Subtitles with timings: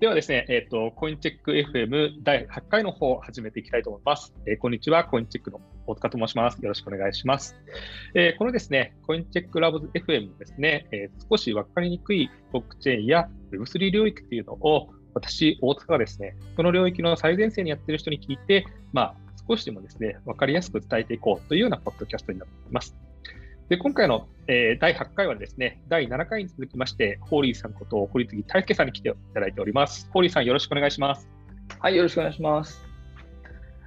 [0.00, 4.32] ではですね、えっ、ー、と、コインチェック FM 第8回の方を始めていきたいと思います。
[4.46, 6.54] えー、こんにちは、コインチェックの大塚と申します。
[6.62, 7.54] よろしくお願いします。
[8.14, 18.64] えー、このですね、コインチェックラブズ FM ですね、え少し分かりにくいブロックチェーンや Web3 領域というのを、私、大塚がですね、その領域の最前線にやってる人に聞いて、
[18.94, 19.14] まあ、
[19.46, 22.96] 少しでもですね、分かりやすく伝えていこうというようなポッドキャストになっています。
[23.70, 30.10] で今回の、えー、第8回はですね、第7回に続きまして、ホーリーさんこと堀次大輔さんに来ていただいております。
[30.12, 31.28] ホーリーさん、よろしくお願いします。
[31.78, 32.84] はい、よろしくお願いします。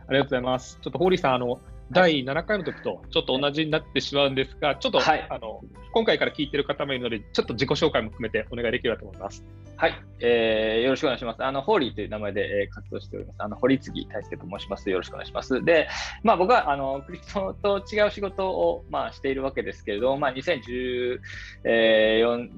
[0.07, 0.79] ありがとうございます。
[0.81, 1.59] ちょっとホーリーさん、あの、
[1.93, 5.61] 第7回の時とちょっと同じになってしまうんですが、ちょっと、はい、あの
[5.93, 9.45] 今回から聞いてる方もいるので、ちょっと自己紹介も含めてお願いできればと思います。
[9.75, 11.43] はい、えー、よろしくお願いします。
[11.43, 13.35] あの、ホーリーという名前で、えー、活動しております。
[13.39, 14.89] あの、堀次大輔と申します。
[14.89, 15.63] よろしくお願いします。
[15.63, 15.89] で、
[16.23, 21.19] まあ、僕は、あの、クリプトと違う仕事を、まあ、しているわけですけれど、まあ、2014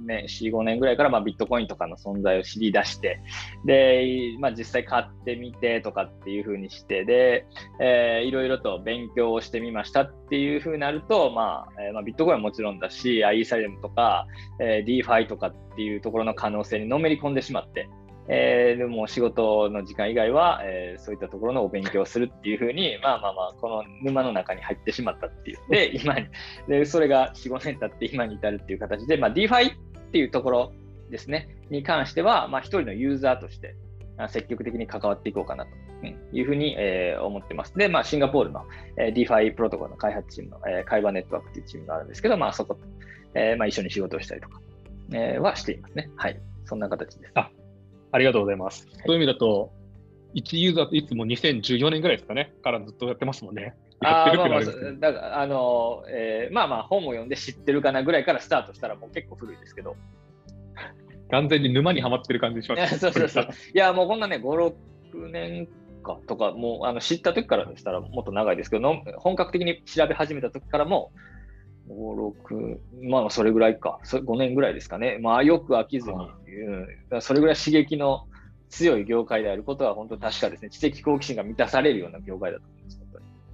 [0.05, 3.19] 年、4、5年ぐらいから、まあ、ビットコインとかの存在を知り出して、
[3.65, 7.47] で、まあ、実際買ってみてとかっていうふうにして、で、
[7.79, 14.27] えー、いろいろと勉強をしてみましたっていうふうになると、まあ、えー、まあ、ビットコインはもちろんだし、イーサリアムとか、
[14.59, 17.89] えー、DeFi とかっていうところの可能性にのめり込んでしまって、
[18.27, 25.57] えー、でも仕事の時間以外は、えー、そういったところのお勉強をするっていうふうに、まあまあまあ、この沼の中に入ってしまったっていう。
[25.69, 26.27] で、今に、
[26.67, 30.71] でそれが4、5年経って今に至るっていう形で、まあ、DeFi っていうところ
[31.11, 33.75] ですね、に関しては、まあ、一人のユーザーとして、
[34.29, 35.84] 積極的に関わっていこうかなと
[36.33, 37.73] いうふうに、えー、思ってます。
[37.75, 38.63] で、まあ、シンガポールの、
[38.97, 42.81] えー、DeFi プロトコルの開発チームの、えー、会話ネットワークというチームがあるんですけど、まあ、そこと、
[43.33, 44.59] えーまあ、一緒に仕事をしたりとか、
[45.13, 46.09] えー、はしていますね。
[46.15, 46.39] はい。
[46.65, 47.31] そんな形です。
[47.35, 47.49] あ
[48.11, 48.87] ありがとうございます。
[48.87, 49.71] はい、そういう意味だと、
[50.35, 53.75] 1ユーザーといつも2014年ぐらいですかね、からずっとやってますもんね。
[54.01, 54.59] あまあまあ、
[54.99, 59.95] だからあの、えー、まあまあ本を読んで知ってるかなぐらいからスタートしたらもう結構古いですけど。
[61.31, 62.99] 完全に沼にはまってる感じします。
[62.99, 63.47] そうそうそう。
[63.73, 64.73] いや、もうこんなね、5、
[65.13, 65.67] 6年
[66.05, 71.11] かとか、もうあの知った時からでしたらもっと長いですけど、本格的に調べ始めた時からも、
[71.89, 75.17] 5、6、まあそれぐらいか、5年ぐらいですかね。
[75.19, 76.15] まあよく飽きずに、
[77.11, 78.27] うん、それぐらい刺激の
[78.69, 80.69] 強い業界であることは本当確かですね。
[80.69, 83.05] 知的好奇心が満たされるような業界だと思います。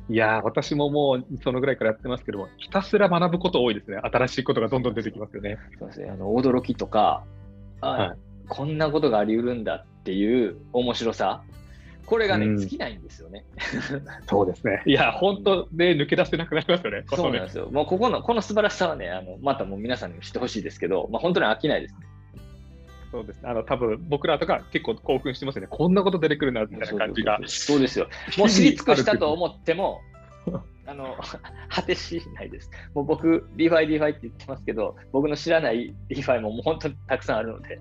[0.10, 3.98] いや私ももうそのぐらいからやってますけどひたすら学ぶこと多いですね。
[3.98, 5.58] 新しいことがどんどん出てきますよね。
[5.80, 6.10] そうですね。
[6.10, 7.24] あの驚きとか、
[7.80, 8.18] はい、
[8.50, 11.44] こんなことがあり得るんだっていう面白さ、
[12.12, 13.46] これがね、尽きないんですよね。
[14.28, 14.84] そうですね。
[14.86, 17.04] いや、本当で抜け出せなくなりますよね。
[17.08, 17.70] そうなんですよ。
[17.72, 22.00] もうここの、この素晴らしさはね、あのまたもう皆さんにも知ってほしいですけど、まあ、本当に飽きないですね。
[23.14, 23.50] そうですね。
[23.50, 25.70] あの、多分僕らとか結構興奮してますよね。
[25.72, 27.40] こんなこと出てくるな、みたいな感じが。
[27.46, 28.10] そうですよ。
[28.38, 30.02] もう知り尽くしたと思っても、
[30.86, 31.16] あの、
[31.72, 32.70] 果てしないです。
[32.94, 37.80] もう僕、 DeFi、DeFiって言ってますけど、僕の知らないリファイももう本当にたくさんあるので、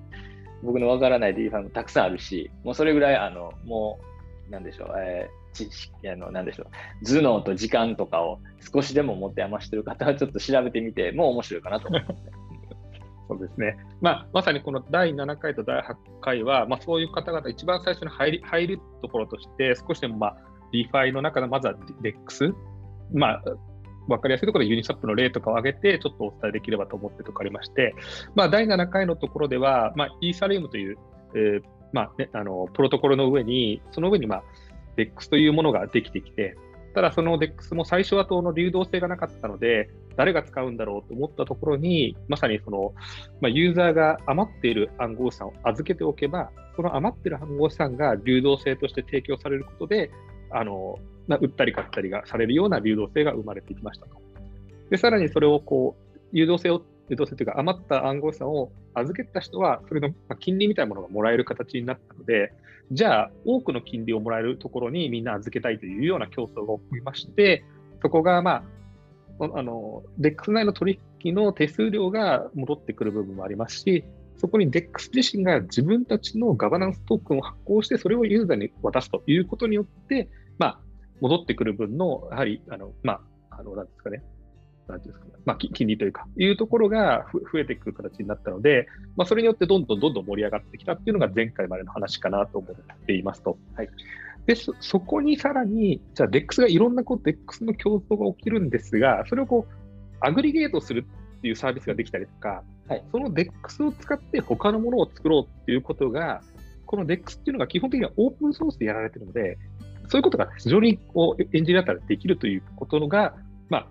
[0.63, 4.09] 僕のわからないリファイもたくさんあるし、もうそれぐらい、あの、もう、
[4.50, 6.65] なんでしょう、えー、知識、あの、なんでしょ
[7.03, 8.41] う、頭脳と時間とかを
[8.72, 12.31] 少しでも持て余してる方はちょっと調べてみても面白いかなと思います、ね。
[13.28, 13.77] そうですね。
[14.00, 20.37] まあ、まさにこの第7回と第8回は、まあ、そういう方々、一番最初に入り入るところとして、少しでも、まあ、
[20.72, 22.53] リファイの中のまずは DEX、
[23.12, 23.43] まあ、
[24.09, 27.94] 分かりやすいところでユニスワップの例とかを挙げて、ちょっとお伝えできればと思ってところありまして、
[28.34, 30.99] まあ、第7回のところでは、まあ、イーサリアムという、
[31.37, 34.43] えーまあね、あのプロトコルの上に、その上に、まあ、
[34.97, 36.56] DEX というものができてきて、
[36.95, 42.93] ただその DEX も最初はその流動性がなかったので、誰が使うんだろうと思ったところに、まさにその、
[43.41, 50.11] まあ、ユーザーが余っている暗号資産を預けておけば、その余っている暗号資産が流動性として提供されることで、
[50.53, 54.17] あの売ったり買ったりがされるような流動性が生まれてきましたと。
[54.91, 55.97] で、さらにそれをこ
[56.33, 62.53] う、流動性を、流動性というか余った暗号資産を預けた人は、それの金利みたいなものがもらえる形になったので、
[62.93, 67.65] じゃあ、多くの金利をもらえるところにみんな預けたいというような競争が起こりまして、
[68.03, 68.65] そこが、ま
[69.38, 74.04] あ、あの、DEX 内の取引の手数料が戻ってくる部分もありますし、
[74.36, 80.28] そこに DEX 自身が自分たちのガバナンストークンを発行して、それをユーザーに渡すということによって、
[80.59, 80.80] まあ、
[81.21, 83.21] 戻ってくる分の、やはり、あの、ま
[83.51, 84.22] あ、あの、なんですかね、
[84.91, 93.59] なんていうんですかね、まあ、金利というか、いうところが増えていく形になったので、まあ、それによってどんどんどんどん盛り上がってきたっていうのが前回までの話かなと思っていますと。
[93.75, 93.89] はい。
[94.47, 99.75] で、そそこにさらに、じゃあ DEX がいろんなこう DEX の競争が起きるんですが、それをこう、
[100.21, 101.07] アグリゲートする
[101.39, 106.42] っていうサービスができたりとか、はい、その DEX を使って他のものを作ろうっていうことが、
[106.87, 109.59] この DEX っていうのが基本的にはオープンソースでやられてるので、
[110.09, 113.34] そういうことが非常にこうエンジニアだったらできるということが、
[113.69, 113.87] まあ、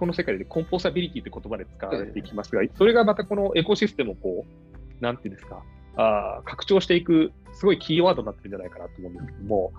[0.00, 5.62] この世界でコンポーサビリティという言葉で使われていきますが、それがまたこのエコシステムをこう、なんていうんですか、
[5.96, 9.72] あ拡張していく、すごいキーワードになってるんじゃないかなと思うんですけども、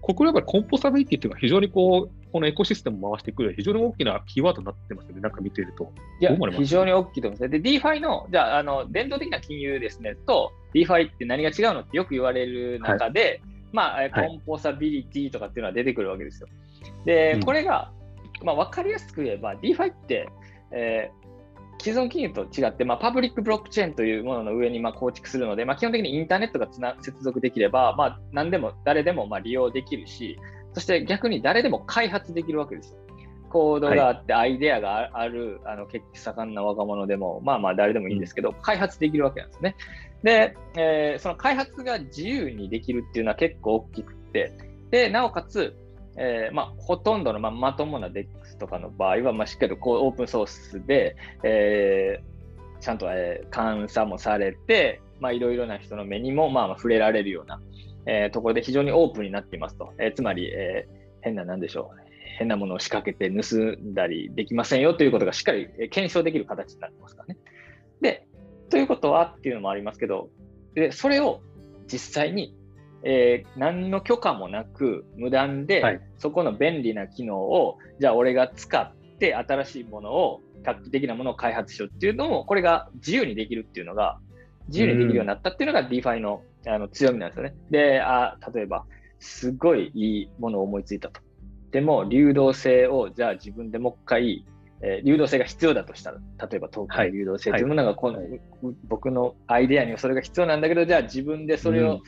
[0.00, 5.92] ここでやっぱりコンポサビリティっていうのは非常にこう、このエコシステムを回していく非常に大きなキーワードになってますよね、なんか見ていると。
[6.20, 7.50] いや、非常に大きいと思います。
[7.50, 13.40] で、DeFi の、じゃあ、あの、伝統的な金融ですね、と DeFi って何が違うのってよく言われる中で、はい、
[13.72, 16.48] まあ、コンポサビリティとかっていうのは出てくるわけですよ。
[17.04, 17.92] で、これが、
[18.44, 20.28] まあ、分かりやすく言えば、DeFi って、
[20.70, 30.38] えー、既存金融と違って、まあ、パブリックブロックチェーンというものの上にまあ構築するので、まあ、基本的にインターネットがつな接続できれば、まあ、何でも誰でもまあ利用できるし、
[30.74, 33.00] そして逆に誰でも開発できるわけですよ。
[33.50, 39.76] コードがあって、アイデアがある、はい、あの結構盛んな若者でも、まあまあ誰でもいいんですけど、開発できるわけなんですね。
[40.22, 44.52] で、えー、その開発が自由にできるっていうのは結構大きくて、
[44.90, 45.74] で、なおかつ、
[46.22, 57.58] えー、まあ、ほとんどの、まあ、まともな DEX とかの場合は、まあ、しっかりこうオープンソースで、えー、ちゃんと、えー、監査もされて、まあ、いろいろな人の目にも、まあ、触れられるような、
[58.04, 59.94] えー、ところで非常にオープンになっていますと。
[59.98, 62.10] えー、つまり、えー、変な、なんでしょう。
[62.38, 67.40] 変なものを仕掛けて盗んだりできませんよということがしっかり検証できる形になってますからね。
[68.00, 68.26] で、
[68.68, 70.28] ということはっていうのもありますけど、
[70.74, 71.40] でそれを
[71.86, 72.54] 実際に
[73.02, 84.18] えー、何の許可もなく無断で、はい、そこの便利な機能をじゃあ俺が使って新しいものを画期的なものを開発しようっていうのもこれが自由にできるっていうのが
[84.68, 87.54] 自由にできるようになったっていうのが DeFi のあの強みなんですよね。
[87.70, 88.84] であ例えば
[89.18, 91.20] すごいいいものを思いついたと。
[91.70, 94.44] でも流動性をじゃあ自分でもう一回
[94.82, 96.18] えー、流動性が必要だとしたら、
[96.50, 97.50] 例えばトークン流動性。
[97.50, 97.62] とい。
[97.62, 98.40] うものがこの、はい、
[98.88, 102.00] 僕のアイデアにはそれが必要なんだけど、じゃあ自分でそれを、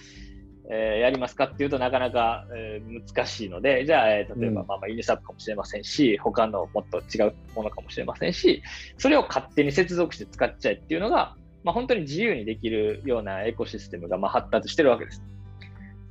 [0.74, 8.62] えー、やりますかっていうとなかなか、えー、難しいので、じゃあ、えー、例えば、まあまあイニサップかもしれませんし、他のもっと違うものかもしれませんし、
[8.96, 15.22] それを勝手に接続して使っちゃえっていうのが、まあ、本当に自由にできるようなエコシステムがまあ発達してるわけです。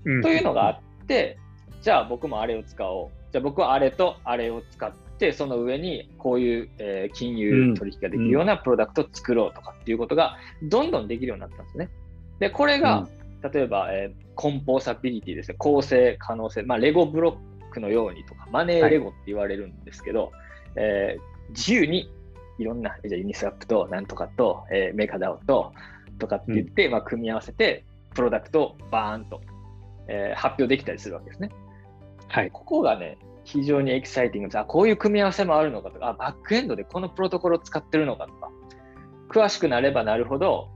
[0.06, 1.40] うん、というのがあって、
[1.82, 3.10] じゃあ僕もあれを使おう。
[3.32, 11.90] じゃあ僕はあれとあれを使って、その上にこういう、えー、金融取引ができるようなプロダクトを作ろうとかっていうことがどんどんできるようになったんですね。
[12.38, 13.08] で、これが、
[13.42, 17.38] 例えば、えー、コンポーサビリティですね、構成可能性、まあ、レゴブロ
[17.70, 20.32] ックのようにとか、マネーレゴって言われるんですけど、はい、
[20.78, 22.12] えー、自由に
[22.58, 25.74] いろんな、じゃユニスワップとなんとかと、えー、メカダオと
[26.20, 29.42] とかって言って、うん、まあ、組み合わせて、プロダクトをバーンと、
[30.08, 31.50] えー、発表できたりするわけですね。
[32.28, 34.60] はい、ここがね、非常にエキサイティングです。
[34.60, 38.50] あ、こういう組み合わせもあるのかとか、あ、バックエンドでこのプロトコルを使ってるのかとか、
[39.30, 40.70] 詳しくなればなるほど、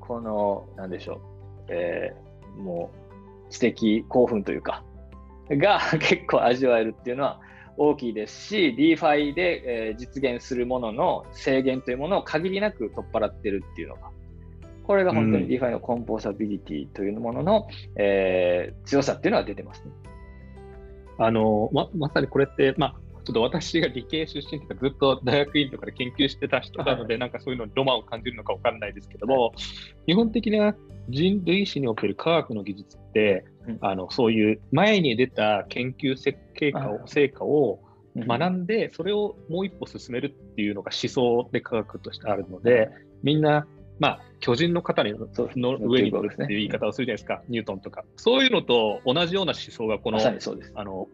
[0.00, 1.20] この、なんでしょう、
[1.72, 2.90] えー、も
[3.48, 4.84] う知的興奮というか、
[5.50, 7.40] が 結構味わえるっていうのは
[7.76, 14.10] 大きいですし、DeFi で、えー、実現するものの制限というものを限りなく取っ払ってるっていうのが、
[14.84, 19.90] これが本当に DeFi のコンポーサビリティというものの、うん、えー、強さっていうのは出てますね。
[21.18, 29.52] あのままさにこれって、まあ、ちょっと私が理系出身とか、ずっと大学院とかで研究してた人なので、はい、なんかそういうのにロマンを感じるのか分からないですけども、はい、
[30.06, 30.74] 基本的な
[31.08, 37.80] 人類史における科学の技術って、うん、あのそういう前に出た研究設計家を成果を
[38.16, 42.90] 学んで、それをもう一歩進めるっていうのが思想で科学としてあるので、
[43.22, 43.66] みんな、
[43.98, 45.14] まあ、巨人の肩に
[45.56, 48.04] の上に乗るっていう言い方をするじゃないですか、ニュートンとか。
[48.16, 51.08] そういうのと同じような思想がこの、あの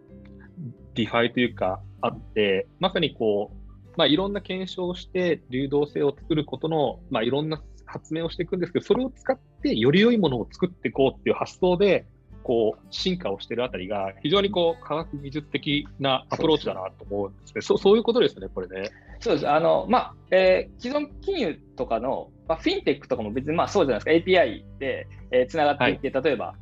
[0.95, 12.07] DeFi というかあって、まさにこう、まあ、いろんな検証をして流動性を作ることの、まあ、いろんな発明をしていくんですけど、それを使ってより良いものを作っていこうっていう発想で、
[12.45, 17.61] こう進化をしているあたりが、非常にこう科学技術的なアプローチだなと思うんですね。
[17.61, 18.91] そうそういうことですね、これね。
[19.21, 19.49] そうです。
[19.49, 26.55] あの、まあ、えー、既存金融とかの、まあ、フィンテックとかも別にまあそうじゃないですか、API で、えー、つながっていって、はい、例えば、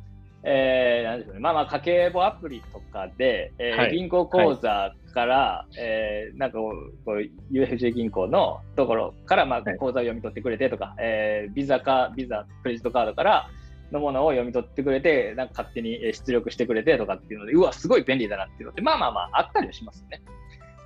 [0.43, 6.73] えー、なんでしょうね、まあまあ家計簿アプリとかで、えー、はい、銀行口座から、はい、えー、なんかこ
[7.07, 13.49] う UFJ 銀行のところからまあ口座を読み取ってくれてとか、はい、えー、ビザかビザクレジットカードから
[13.91, 20.21] のものを読み取ってくれて、なんか勝手に出力してくれてとかっていうので、うわ、すごい便利だなっていうのって、まあまあまああったりはしますよね。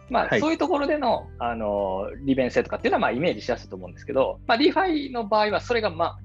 [0.10, 6.18] まあ、はい、そういうところでのあの利便性とかっていうのはまあイメージしやすいと思うんですけど、まあ、DeFi の場合はそれがまあ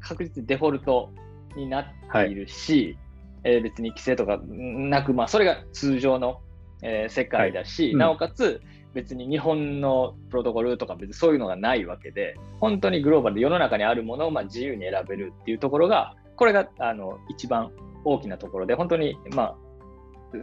[0.00, 1.10] 確実にデフォルト
[1.56, 2.98] になっているし、
[3.44, 6.40] はい、えー、別に規制とかなく、まあ、それが通常の、
[6.82, 7.92] えー、世界だし、はい。
[7.92, 8.60] うん、なおかつ
[8.94, 17.70] 別に日本のプロトコルとか別にそういうのがないわけで本当にグローバルで世の中にあるものをまあ自由に選べるっていうところがこれがあの一番
[18.04, 19.56] 大きなところで本当に、まあ、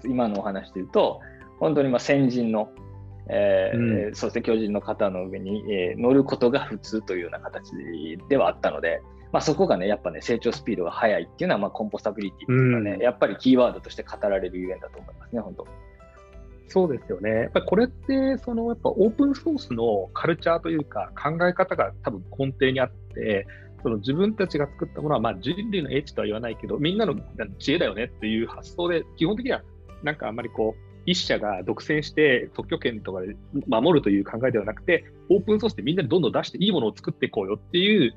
[0.05, 1.19] 今のお話で言うと
[1.59, 2.69] 本当にまあ先人の
[3.29, 7.71] えー、うん、そして巨人の方の上に、えー、乗ることが普通というような形
[8.29, 15.67] ではあったので、まあ、そこがね、やっぱね、成長スピードが速いっていうのは、まあ、コンポスタビリティっていうのはね、うん、やっぱりキーワードとして語られるゆえんだと思いますね、本当。
[16.69, 17.29] そうですよね。
[17.29, 23.47] やっぱりこれって、そのやっぱオープンソースのカルチャーというか、考え方が多分根底にあって、
[23.83, 27.15] その自分たちが作ったものは、まあ、人類の英知とは言わないけど、みんなの
[27.59, 29.61] 知恵だよねっていう発想で、基本的には
[30.03, 33.35] なんかあんまりこう、一社が独占して特許権とかで
[33.65, 38.13] 守るという考えではなくて、オープンソースでみんなにどんどん出していいものを作っていこうよっていう、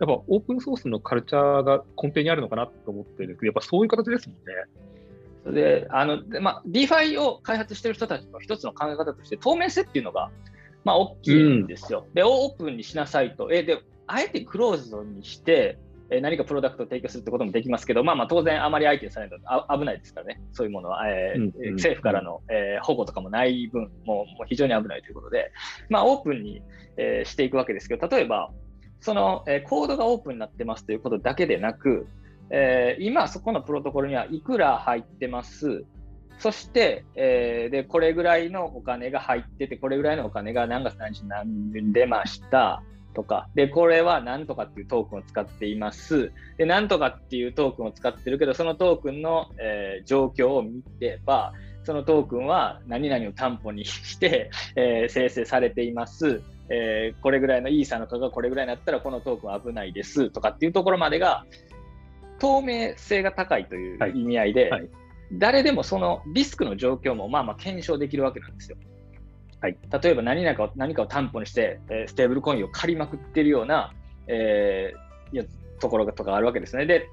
[0.00, 4.36] やっぱオープンソースのカルチャーが根底にあるのかなと思ってるんですけど、やっぱそういう形ですも
[5.50, 5.60] んね。
[5.60, 10.30] で、あの、まあ、DeFi を開発している人たちの一つの考え方として、透明性っていうのが、
[10.84, 12.04] まあ、大きいんですよ。
[12.06, 13.50] うん、で、オープンにしなさいと。
[13.50, 15.78] え、で、あえてクローズドにして、
[16.10, 25.52] え何かプロダクトを提供するってこともできますけど、まあ、まあ当然、あまり相手にされないと危ないですからね、そういうものは、えー、うんうん、政府からの、えー、保護とかもない分、もうもう非常に危ないということで、
[25.90, 26.62] まあ、オープンに、
[26.96, 28.50] えー、していくわけですけど、例えば、
[29.00, 32.06] その、えー、コードがオープンになってますということだけでなく、
[32.50, 35.84] えー、今、そこのプロトコルにはいくら入ってます、
[36.38, 42.82] そして、えー、で、これぐらいのお金が入ってて、これぐらいのお金が何月何日に何出ました。
[43.14, 46.32] とか、で、これは何とかっていうトークンを使っています。
[46.56, 51.52] で、何とかっていうトークンを使ってるけど、そのトークンの、えー、状況を見れば、
[51.84, 56.42] そのトークンは何々を担保にして、えー、生成されています。
[56.70, 61.46] えー、これぐらいのイーサの価格がこれぐらいになったらこのトークンは危ないですとかっていうところまでが
[62.38, 64.90] 透明性が高いという意味合いで、はいはい、
[65.32, 68.76] 誰でもそのリスクの状況もまあまあ検証できるわけなんですよ。
[69.60, 73.92] はい、例えば何かを何かを担保にして、えー、ステーブルコインを借りまくってるような、
[74.28, 75.44] えー、や
[75.80, 76.86] ところとかあるわけですね。
[76.86, 77.08] で、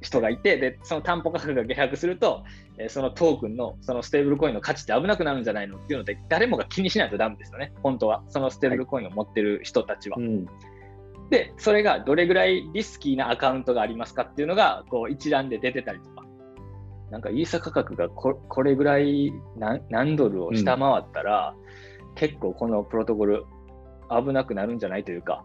[0.00, 2.44] 人がいて、でその担保価格が下落すると、
[2.78, 8.22] えー、そのトークンのそのステーブルコインの価値って危なくなるんじゃないのっていうので、誰もが気にしないとダメですよね、本当は。
[8.28, 10.16] そのステーブルコインを持ってる人たちは。
[10.16, 10.46] はいうん
[11.30, 16.24] で、それがどれぐらいリスキーなアカウントがありますかっていうのが、こう一覧で出てたりとか、
[17.10, 21.54] なんかイーサ価格がここれぐらい何何ドルを下回ったら、
[22.08, 23.44] うん、結構このプロトコル
[24.10, 25.44] 危なくなるんじゃないというか、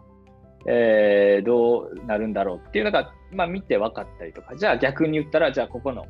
[0.68, 6.06] えー、どうなるんだろうっていうのが、まあ、見て分かったりとか、じゃあ逆に言ったら、じゃあここの、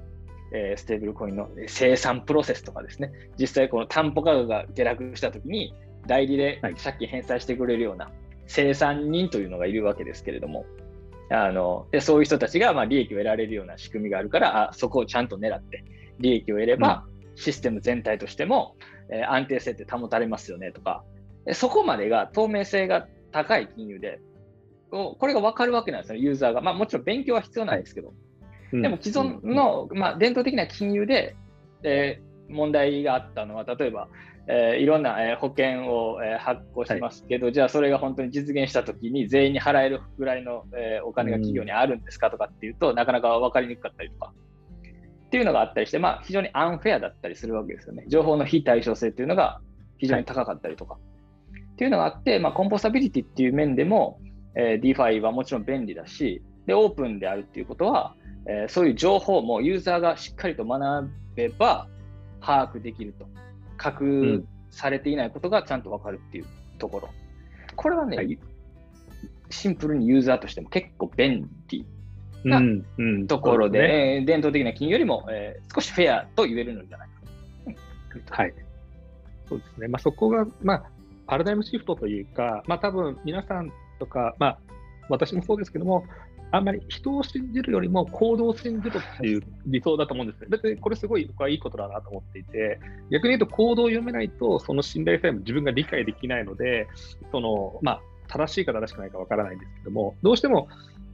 [0.53, 5.74] えー、ステーブルコインの生産プロセスとかですね、実際この担保価格が下落したときに、
[6.07, 8.12] 代理で借金返済してくれるような
[8.47, 10.65] 生産人というのがいるわけですけれども、
[11.29, 15.84] あのでそういう人たちがまあ利益を得られるような仕組みがあるからあそこをちゃんと狙って
[16.20, 17.05] 利益を得れば、
[17.36, 18.77] システム全体としても、
[19.12, 21.03] えー、安定性って保たれますよねとか
[21.53, 24.22] そこまでが透明性が高い金融で
[24.91, 28.13] これが分かるわけなんですよユーザーが、まあ、もちろん勉強は必要なんですけど、
[28.72, 31.36] でも既存の、まあ、伝統的な金融で、
[31.84, 34.08] えー、問題があったのは例えば
[34.48, 44.34] えー、いろんな、えー、保険を、えー、発行しますけど、はい、じゃあそれが本当に実現したときに全員に払えるぐらいの、えー、お金が企業にあるんですかとかっていうと、なかなか分かりにくかったりとか。
[45.25, 48.06] っていうのがあったりして、まあ、非常にアンフェアだったりするわけですよね。
[48.08, 49.60] 情報の非対称性っていうのが
[49.98, 50.94] 非常に高かったりとか。
[50.94, 51.00] は
[51.58, 54.20] い、っていうのがあって、まあ、コンポスタビリティっていう面でも、
[54.56, 58.16] えー、DeFi はもちろん便利だし、で、オープンであるっていうことは、
[58.48, 61.88] えー、そういう情報もユーザーがしっかりと学べば
[62.40, 63.28] 把握できると。
[63.77, 66.46] 各されていないことがちゃんと分かるっていう
[66.77, 67.10] ところ。
[67.75, 68.38] これはね、はい、
[69.50, 71.86] シンプルにユーザーとしても結構便利
[72.44, 72.62] な
[73.27, 77.10] ところで、うんうんね、えー、伝統的な金よりも、えー、少しフェアと言えるのじゃない
[78.27, 78.36] か。
[78.36, 78.53] はい。
[79.48, 79.88] そうですね。
[79.88, 80.84] まあ、そこが、まあ、
[81.27, 84.60] パラダイムシフトというか、まあ、多分皆さんとか、まあ、
[85.10, 86.05] 私もそうですけども、
[86.55, 90.47] あんまり人を信じるよりも行動を信じるっていう理想だと思うんですね。
[90.50, 92.79] 別にこれすごい僕はいいことだなと思っていて、
[93.12, 96.88] 逆に言うと行動を読めないと、その信頼さえも自分が理解できないので、
[97.31, 100.69] その、まあ、正しいか正しくないかわからないんですけども、どうしても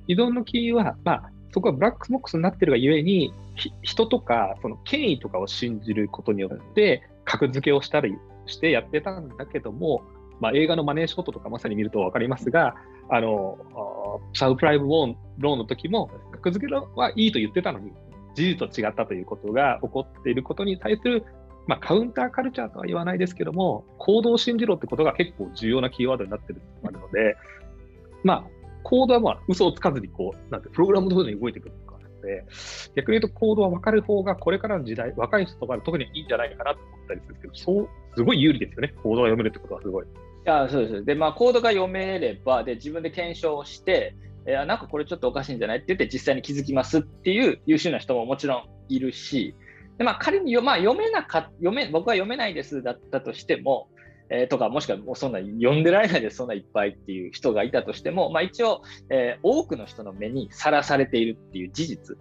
[0.07, 3.33] 依存の金融は、まあ、そこはブラックボックスになってるがゆえに、
[3.81, 10.03] 人とか、その権威とかを信じることによって、格付けをしたりしてやってたんだけども、
[10.41, 12.75] まあ、映画のマネーショットとかまさに見ると分かりますが、
[13.09, 13.57] あの
[14.33, 17.91] サブプライムローンの時も、格付けはいいと言ってたのに、
[18.35, 21.23] 事実と違ったということが起こっていることに対する、
[21.67, 27.35] まあ、カウンターカルチャーとは言わないですけども、行動を信じろってことが結構重要なキーワードになっているので、
[28.23, 28.43] まあ、
[28.83, 32.45] コードはまあ嘘をつかずにこう、なんて、プログラム通りに動いていくとかなので、
[32.95, 40.05] 逆に言うとコードは分かる方がこれからの時代、若い人とか特にいいんじゃないかなと思ったりするんですけど、そう、すごい有利ですよね、コードが読めるってことはすごい。
[40.45, 41.05] やそうです。
[41.05, 45.77] で、まあ、コードが読めれば、で、自分で検証して、えー、なんかこれちょっとおかしいんじゃない？
[45.77, 49.55] って言って実際に気づきますっていう優秀な人ももちろんいるし、
[49.97, 53.89] でまあ、仮に、まあ、読めなか読め僕は読めないですだったとしても、
[54.31, 58.81] えー、とか、もしくはもうそんな読んでられないでそんないっぱいっていう人がいたとしても、まあ、一応、
[59.11, 62.17] えー、多くの人の目にさらされているっていう事実、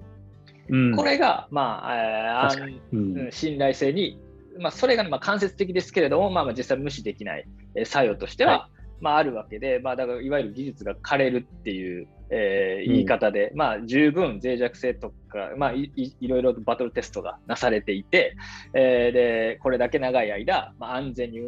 [0.69, 4.19] うん、これが、まあえー、うん、信頼性に、
[4.59, 8.81] まあ、それが、まあ、間接的ですけれども、まあ、まあ実際無視できない、えー、作用としては、はい。
[9.01, 18.37] まあ、あるわけで、まあ、だからいわゆる技術が枯れるっていう、えー、言い方で、うん、まあ、十分脆弱性とか、まあい、いろいろとバトルテストがなされていて、
[18.75, 21.39] えー、でこれだけ長い間、まあ、安全に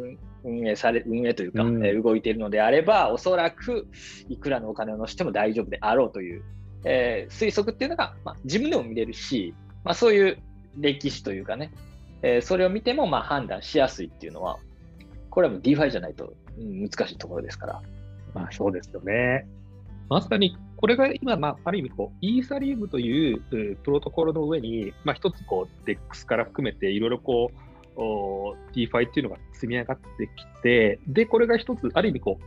[0.43, 3.87] 運営され運営というか、うん、えー、動いているのであれば、おそらく
[4.29, 6.43] いくらのお金を乗せても大丈夫であろうという、
[6.85, 10.37] えー、推測っていうのが、まあ、自分でも見れるし、まあ、そういう
[10.77, 11.71] 歴史というかね、
[12.23, 14.57] えー、それを見てもまあ判断しやすいっていうのは、
[15.29, 17.81] これはもう DeFi じゃないと難しいところですから。
[18.33, 19.47] まあそうですよね。
[20.09, 23.39] まさにこれが今、まあ、ある意味こう、イーサリウムという
[23.83, 27.51] プロトコルの上に、まあ、一つこう、DEX から含めていろいろこ
[27.95, 27.99] う、
[28.75, 32.37] DeFi っていうのが積み上がってきて、で、これが一つ、ある意味こ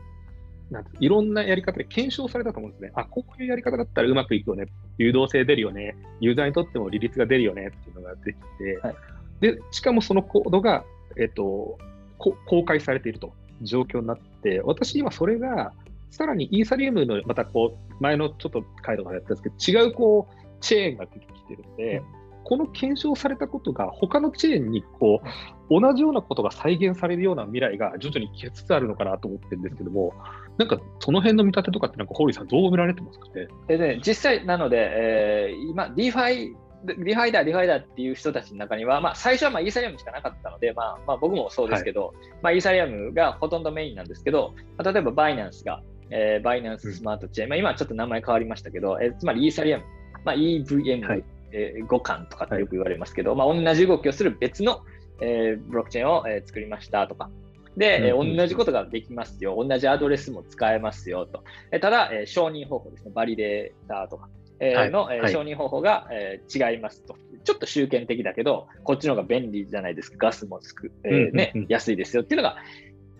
[0.70, 2.90] う、なんいろんなやり方で検証されたと思うんですね。
[2.94, 4.66] あ、こういうやり方だったらうまくいくよね。
[4.98, 5.96] 流動性出るよね。
[6.20, 8.94] ユーザーにとっても利率が出るよねっていうのができて、はい、
[9.40, 10.84] で、しかもそのコードが、
[11.16, 11.78] えっと、
[12.18, 13.32] 公開されていると。
[13.62, 15.72] 状況になって、私今それが、
[16.10, 22.02] さらにイーサリアムのまたこう、前のちょっと回とかやったんですけど、違うこう、チェーンが出てきてるんで、
[22.44, 25.20] この検証されたことが他のチェーンにこ
[25.68, 30.12] う同じようなことが再現されるような未来が徐々に来つつあるのかなと思ってるんですけども、
[30.56, 33.48] なんかその辺の見立てとかって、なんか、 horyさん、どう見られてますかね？
[33.66, 49.84] でね実際なので、えー、今、DeFi リファイダー、リファイダーっていう人たちの中には、まあ、最初はまあイーサリアムしかなかったので、まあまあ、僕もそうですけど、はい、まあ、イーサリアムがほとんどメインなんですけど、まあ、例えばバイナンスが、えー、バイナンススマートチェーン、うん、まあ、今はちょっと名前変わりましたけど、えー、つまりイーサリアム、
[50.24, 51.24] まあ、EVM、はい。
[51.52, 54.82] えー、互換とかってよく言われますけど、まあ、同じ動きをする別の、
[55.20, 57.30] えー、ブロックチェーンを、えー、作りましたとか、
[57.76, 59.56] で、うんうん、同じことができますよ。
[59.56, 61.44] 同じアドレスも使えますよと。
[61.72, 63.12] えただ、えー、承認方法ですね。
[63.14, 67.16] バリデーターとか、えー、の、はい、承認方法が、えー、違いますと。
[67.44, 70.16] ちょっと集権的だけど、こっちの方が便利じゃないですか。
[70.18, 72.56] ガスもつく、えー、ね、安いですよっていうのが、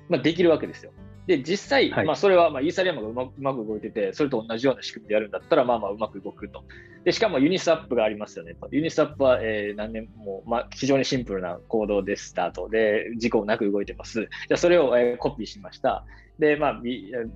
[0.09, 0.93] まあ、できるわけですよ。
[1.27, 6.65] で、実際、はい、まあ、それはまあイーサリアムがうまうまく動いてて、それと同じような仕組みでやるんだったら、まあまあうまく動くと。
[7.05, 8.55] で、しかもユニスワップがありますよね。
[8.71, 14.23] ユニスワップは、えー、何年も、まあ、非常にシンプルなコードでスタートで、事故なく動いてます。
[14.23, 16.05] じゃあ、それを、えー、コピーしました。
[16.38, 16.83] で、まあ、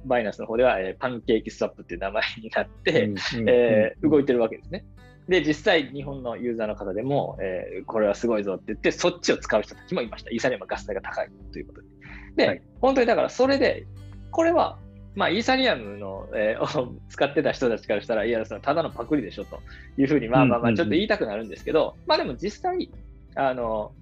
[0.04, 3.10] バイナンスの方では、えー、パンケーキスワップっていう名前になって、
[3.46, 4.84] え動いてるわけですね。
[5.28, 10.30] で、実際、日本のユーザーの方でも、えー、これはすごいぞって言って、そっちを使う人たちもいました。
[10.30, 11.88] イーサリアムはガス代が高いということで。
[12.36, 13.86] で、はい、本当にだから、それで
[14.30, 14.78] これは、
[15.14, 19.60] まあ、イーサリアムの、えー、 を使ってた人たちからしたら、いや、そのただのパクリでしょと
[19.98, 22.90] いうふうに、まあまあまあ、ちょっと言いたくなるんですけど、まあでも実際、
[23.34, 23.92] あの、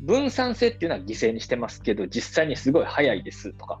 [0.00, 3.80] 分散性っていうのは犠牲にしてますけど、実際にすごい早いですとか、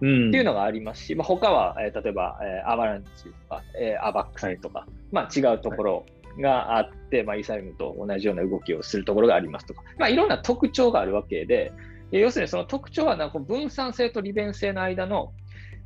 [0.00, 6.06] っていうのがありますし、まあ、他は、えー、例えば、えー、アバランチとか、えー、アバックスとか、はい、まあ、違うところ
[6.38, 11.72] があって、はい、まあ、イーサリアムと同じような動きをするところがありますとか、まあ、いろんな特徴があるわけで、
[12.10, 15.32] 要するにその特徴はなんか分散性と利便性の間の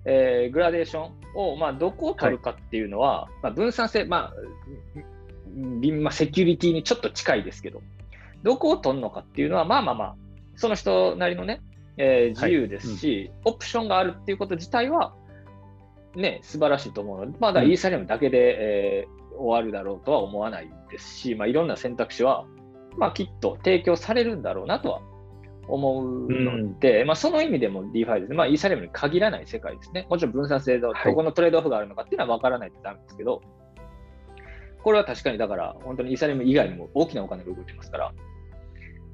[0.07, 4.33] えー、グラデーションを、まあ、どこを取るかっていうのは、はい、まあ、分散性、まあ、
[5.57, 7.81] まあ、セキュリティにちょっと近いですけど、
[8.43, 10.17] どこを取るのかっていうのは、まあまあまあ、
[10.57, 11.63] その人なりのね、
[11.97, 15.15] えー、自由ですし、はいうん、オプションがあるっていうこと自体は、
[16.15, 22.47] ね、素晴らしいと思うので、まだイーサリアムだけで、えー、終わるだろうとは思わないですし、まあ、いろんな選択肢は、
[22.97, 25.01] まあ、きっと提供されるんだろうなとは
[25.67, 30.07] 思うので、うん、まあ、その意味でも DeFi ですね、まあ、イーサリアムに限らない世界ですね。
[30.09, 33.41] もちろん分散性のどこのトレードオフがあるのかっていうのは分からないとダメですけど、
[34.83, 38.13] これは確かにだから、本当にイーサリアム以外にも大きなお金が動いてますから。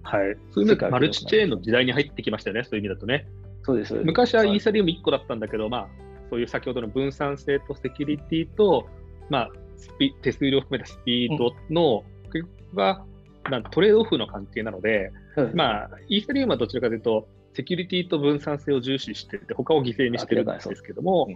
[0.02, 0.36] はい。
[0.50, 3.26] そういう意味でマルチチェーンの時代に入ってきましたよね、そういう意味だとね。
[3.62, 3.94] そうです。
[3.94, 5.88] 昔はイーサリアム1個だったんだけど、まあ、
[6.30, 8.88] そういう先ほどの分散性とセキュリティと、
[9.28, 13.04] まあ、スピ手数料を含めたスピードの、うん、が
[13.50, 15.12] なんトレードオフの関係なので、
[15.54, 21.28] まあ、イーサリアムはどちらかというと、セキュリティと分散性を重視してて、他を犠牲にしてるんですけども、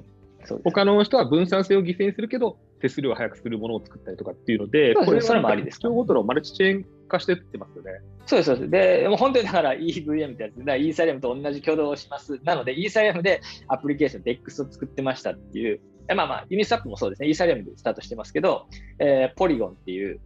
[0.64, 5.80] 他の人は分散性を犠牲にするけど、手数料を早くするものを作ったりとかっていうので、これそれもありです。
[5.80, 7.92] 特徴ごとのマルチチェーン化してってますよね。
[8.26, 8.70] そうです、そうです。
[8.70, 12.38] で、もう本当にだから EVM ってやつで、イーサリアムと同じ挙動をします。
[12.44, 15.80] なので、イーサリアムでアプリケーション、DEX を作ってましたっていう、
[16.14, 18.66] まあまあ、ユニスワップもそうですね、イーサリアムでスタートしてますけど、
[18.98, 20.20] えー、ポリゴンっていう、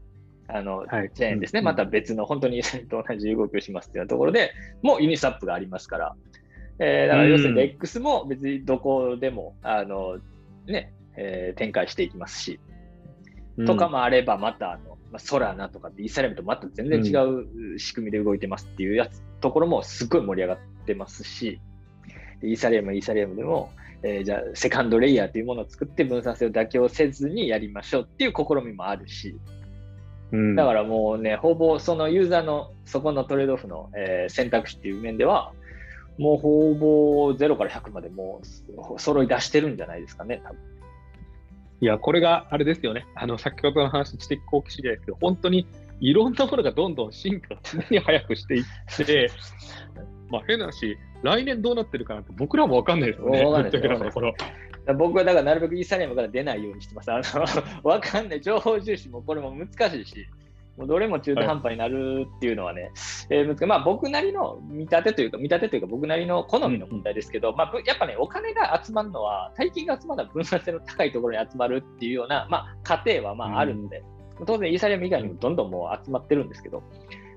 [0.49, 6.17] あの、はい、チェーンですね、うん、また別の本当にと同じ動きをしますっていうところでもうユニスワップがありますから、
[6.79, 10.17] えー、だから要するに X も別にどこでも、あの
[10.67, 12.61] ねえー、展開していきますし、
[13.57, 17.11] うん、とかもあればまたあの、まあ、ソラナとかってイーサレムとまた全然違
[17.75, 21.61] う仕組みで動いてますっていうやつ、ところもすごい盛り上がってますし、
[22.41, 23.73] でイーサリアムはイーサリアムでも、
[24.05, 29.37] えー、じゃあセカンドレイヤーというものを作って分散性を妥協せずにやりましょうっていう試みもあるし、
[30.31, 35.53] うん、だからもうね、ほぼそのユーザーのそこのトレードオフの、えー、選択肢っていう面では、
[36.19, 38.43] もうほぼ0から100までも
[38.97, 40.59] う揃い出してるんじゃないですかね、多分
[41.81, 45.67] いや、これがあれですよね、あの先ほどの話、知的好奇心じゃないですけど、本当に
[46.01, 49.31] いろんなものがどんどん進化を常に早くしていって、
[50.31, 53.45] まあ変な話、来年どうなってるかなって僕らも分かんないですよね、
[54.95, 57.13] 僕はだからなるべくイーサリアムから出ないようにしてます。
[57.13, 60.27] あの分かんない、情報重視もこれも難しいし、
[60.79, 62.93] もうどれも中途半端になるっていうのはね、はい、
[63.31, 74.05] えー、まあ、僕なりの見立てというか、見立てというか、僕なりの好みの問題ですけど、うん、まあ、やっぱね、お金が集まるのは、大金が集まるのは分散性の高いところに集まるっていうような、まあ、過程はまああるので、
[74.39, 76.85] うん、当然、イーサリアム以外にもどんどんもう集まってるんですけど、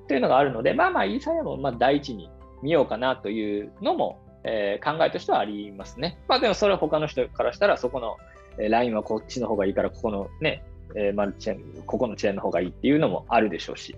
[0.07, 2.29] というのがあるので、まあまあ、イーサリアムをまあ第一に
[2.61, 6.19] 見ようかなというのも、えー、考えとしてはありますね。
[6.27, 8.17] まあ、でもそれは他の人からしたら、そこの、
[8.59, 10.63] えー、ラインはこっちの方がいいから、ここのね、
[10.95, 13.95] えー、マルチチェーン、ここのチェーンの方がいいっていうのもあるでしょうし。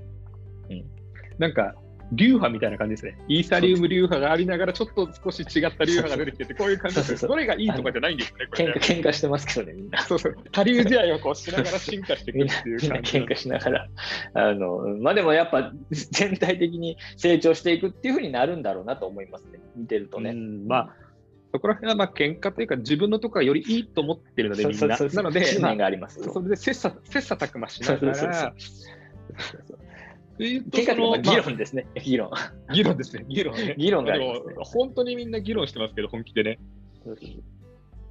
[0.69, 0.83] うん、
[1.37, 1.75] なんか、
[2.11, 3.17] 流派みたいな感じですね。
[3.27, 7.17] イーサリウム流派がありながら、ちょっと少し違った流派が出てきてて、こういう感じです。
[7.17, 8.73] それがいいとかじゃないんですね、これ、ね。
[8.77, 10.01] 喧嘩してますけどね、みんな。
[10.03, 10.35] そうそう。
[10.51, 12.87] 下流試合をこうしながら進化していくっていう感じ。
[12.87, 13.87] みんな喧嘩しながら。
[14.33, 19.59] あの、まあでもやっぱ全体的に成長していくっていうふうになるんだろうなと思いますね。
[19.75, 20.33] 見てるとね。
[20.33, 21.02] まあ
[21.53, 24.87] そこら辺はまあ喧嘩というか、自分のところがよりいいと思ってるので、みんな。
[24.87, 28.53] なので、まあ、ありますそれで切磋切磋琢磨しながら、
[30.39, 32.31] 喧嘩と議論ですね、議論。
[32.73, 33.75] 議論ですね、議論ね。
[33.77, 36.59] 議論が、ね、本当にみんな議論してますけど、本気でね。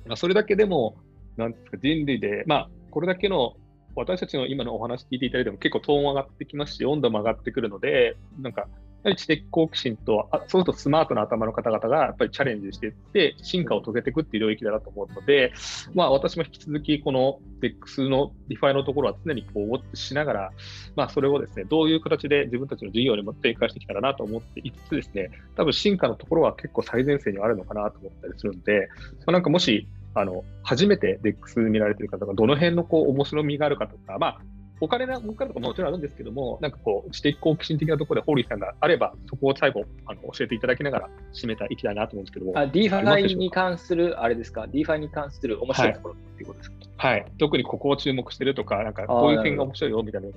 [0.07, 0.95] まあ、それだけでも、
[1.37, 3.57] なんですか、人類で、まあ、これだけの
[3.97, 8.69] 私たちの今のお話聞いていただいても結構トーン上がってきますし、温度も上がってくるので、なんかぱ
[9.11, 15.53] り知的好奇心と、あそうするとスマートな頭の方々がやっぱりチャレンジしていって、進化を遂げていくっていう領域だなと思うので、
[15.95, 20.53] まあ私も引き続きこの DEX の DeFi のところは常にこうウォッチしながら、
[20.97, 28.89] まあそれをですね、どういう形で自分たちの事業にも展開してきたらなと思っていつつですね、多分進化のところは結構最前線にあるのかなと思ったりするんで、
[29.21, 34.41] まあ、なんかもし、あの、初めて DEX 見られてる方がどの辺のこう面白みがあるかとか、まあ
[34.83, 42.59] お金の儲かるとかももちろんあるんですけども、なんかこう、知的好奇心的なところでホーリーさんがあれば、そこを最後あの教えていただきながら締めたいきたいなと思うんですけども。
[42.59, 50.29] あ、DeFi に関する、あれですか、DeFi に関する面白いところっていうことですか、はい、はい、特にここを注目してるとか、なんかこういう点が面白いよみたいな。
[50.29, 50.33] い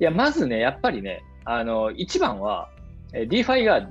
[0.00, 2.70] や、まずね、やっぱりね、あの、一番は、
[3.14, 3.88] DeFi が、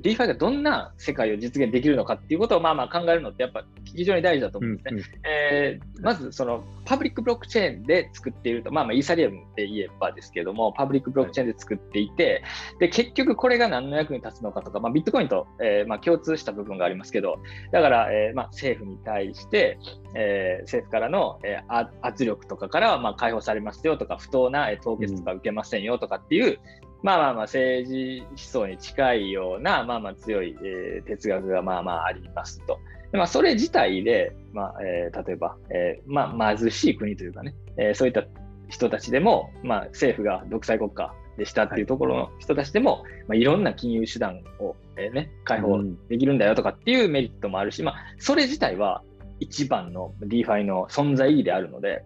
[0.00, 4.92] DeFi がどんな世界を実現できるのかっていうことをまあまあ考えるのってやっぱ非常に大事だと思うんですね。
[4.92, 12.42] うんうん、えー、まずそのパブリックブロックチェーンで作っていると、まあまあイーサリアムで言えばですけども、パブリックブロックチェーンで作っていて、
[12.80, 17.38] で結局これが何の役に立つのかとか、まあ、ビットコインと、えー、まあ共通した部分がありますけど、
[17.72, 19.78] だから、えー、まあ政府に対して、
[20.14, 26.58] えー、政府からの、えー、圧力とかからまあ解放されますよとか、不当な凍結とか受けませんよとかっていう、
[27.02, 32.78] まあまあまあ政治思想に近いような、まあまあ強い、えー、哲学がまあまあありますと。
[33.12, 38.24] でまあ、それ自体で、まあえー、例えば、えーまあ、貧しい国というかね、えー、そういった
[38.70, 49.02] 人たちでも、まあ、政府が独裁国家でしたっていうところの人たちでも、はいまあ、いろんな金融手段を、えーね、解放できるんだよとかっていうメリットもあるし、まあ、それ自体は
[49.40, 52.04] 一番の DeFi の存在意義であるので、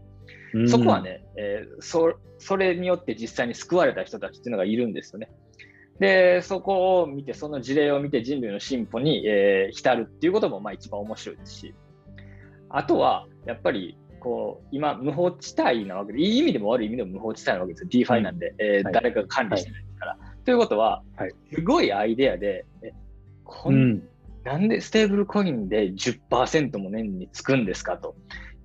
[0.68, 5.30] そこはね、えー、そそれによって実際に救われた人たちっていうのがいるんですよね。
[5.98, 11.74] で、そこを見て、その事例を見て人類の進歩に、えー、浸るっていうこともまあ一番面白いですし、
[12.68, 17.88] あとは、やっぱり、こう、今、無法地帯なわけで、いい意味でも悪い意味でも無法地帯なわけですよ。
[17.90, 20.10] DeFi なんで、うん、えーはい、誰かが管理してないから。
[20.12, 22.92] はい、ということは、はい、すごいアイデアで、え
[23.44, 24.08] こん、うん、
[24.44, 28.16] なんでステーブルコインで10%も年につくんですかと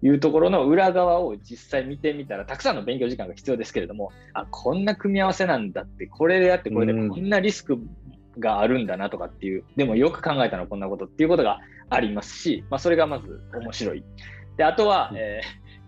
[0.02, 7.80] いうところの裏側を実際見てみたら、たくさんの勉強時間が必要ですけれども、あ、こんな組み合わせなんだって、これでやって、これでこんなリスク
[8.40, 11.60] があるんだなとかっていう、でもよく考えたのこんなことっていうことが
[11.90, 14.04] ありますし、まあ、それがまず面白い。
[14.58, 15.42] で、あとは、え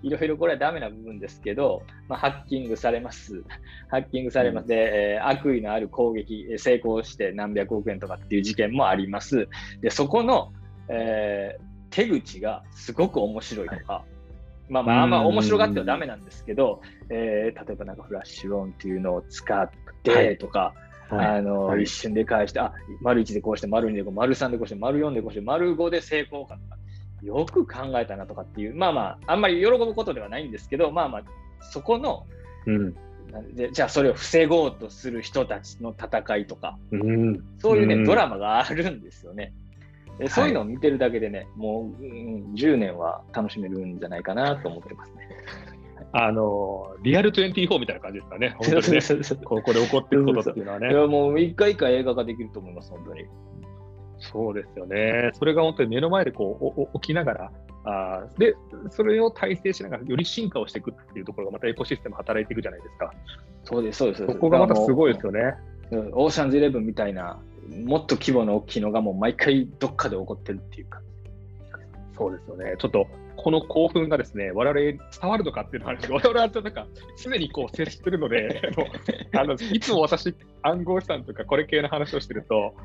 [0.04, 3.44] ー、 いろいろこれはダメな部分ですけど、まあ、ハッキングされます。
[3.88, 4.68] ハッキングされます。
[4.68, 9.48] で、えー、悪意のある攻撃、成功して何百億円とかっていう事件もあります。
[9.82, 10.52] で、そこの、
[10.90, 14.04] えー手口がすごく面白いとか、は
[14.70, 19.70] い、まあまあ、ま面白がってはダメなんですけど、えー、例えばなんかフラッシュローンっていうのを使っ
[20.02, 20.74] てとか、
[21.10, 26.78] はい、あの、はい、一瞬で返して、あ、丸1でこうして、丸2でこう、丸3でこうして、丸4でこうして、丸5で成功かとか、
[27.22, 31.24] よく考えたなとかっていう、まあまあ、あんまり喜ぶことではないんですけど、まあまあ、
[31.62, 32.26] そこの、
[32.66, 32.96] うん、
[33.56, 39.54] でじゃあそれを防ごうとする人たちの戦いとか、うん、そういうね、うん、ドラマがあるんですよね。
[40.20, 45.30] えそういうのを見てるだけでね、もう、うん、10年は楽しめるんじゃないかなと思ってますね。
[46.16, 49.00] あのリアル24みたいな感じですかね、 本当にね
[49.46, 50.92] ここで起こっていることっていうのはね。
[50.92, 53.26] いやもう一回一回映画化できると思います、本当に。
[54.20, 55.32] そうですよね。
[55.34, 57.52] それが本当に目の前でこう起きながら、
[57.86, 58.56] あで、
[58.90, 63.14] それを体制しながらより進化をしていくっていうところがまたエコシステム働いていくじゃないですか。
[63.64, 64.26] そうです、そうです。
[64.26, 65.56] ここがまたすごいですよね。
[66.14, 67.42] オーシャンズイレブンみたいな、
[67.86, 71.02] もっと規模の大きいのがもう毎回どっかで起こってるっていうか。
[72.18, 72.76] そうですよね。
[72.78, 75.00] ちょっとこの興奮がですね、我々伝
[75.30, 76.88] わるのかっていうのはあるんですけど、我々はなんか
[77.22, 78.62] 常にこう接してるので、
[79.36, 82.76] あのいつも私、暗号資産とかこれ系の話をしてると、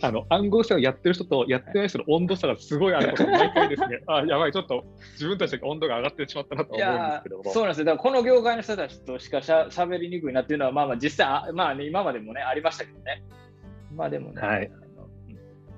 [0.00, 7.44] あの暗号資産をやってる人とやってない人の温度差がすごいあること毎回ですね、 あやばい、ちょっと自分たちが温度が上がってしまったなと思うんですけども。
[7.50, 13.22] そうなんですよ、だからこの業界の人たちとしかしゃしゃべりにくいなっていうのは、まあまあ実際、まあね、今までもね、ありましたけどね。
[13.94, 14.40] まあでもね。
[14.40, 14.70] はい、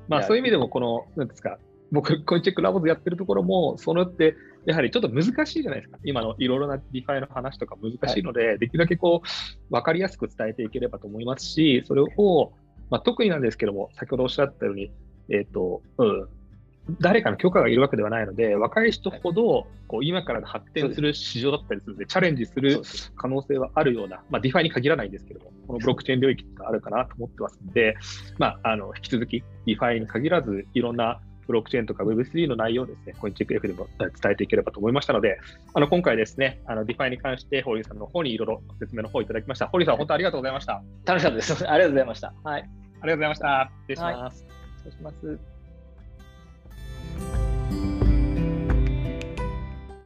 [0.09, 1.59] まあそういう意味でも、この、なんですか、
[1.92, 5.98] 僕、コインチェックラボズやってるところも、そのって、やはりちょっと難しいじゃないですか。
[6.05, 12.52] 今のいろいろな DeFi の話とか難しいので、はい、できるだけこう、分かりやすく伝えていければと思いますし、それを、
[12.90, 14.90] まあ、特になんですけども、先ほどおっしゃったように、
[15.29, 16.29] えっ、ー、と、うん、
[17.01, 22.83] 誰かの許可がいるわけではないので、若い人ほどこう今から発展する市場だったりするので、チャレンジする
[23.16, 27.96] 可能性はあるような、まあ、 DeFi に限らないんですけども、このブロックチェーン領域があるかなと思ってますので、
[28.38, 35.38] まあ、あの引き続き DeFi に限らず、いろんなブロックチェーンとか Web3 の内容をですね、コインチェック F でも伝えていければと思いましたので、
[35.75, 39.68] あの今回ですね、あの DeFi に関して、 horyさんの方にいろいろ説明の方いただきました。
[39.68, 40.83] horyさん、本当ありがとうございました。
[41.05, 41.53] 楽しかったです。
[41.68, 42.35] ありがとうございました。
[42.44, 42.62] はい。
[42.62, 42.68] あり
[43.01, 43.70] がとうございました。
[43.83, 44.42] 失礼します。
[44.44, 45.55] はい、失礼します。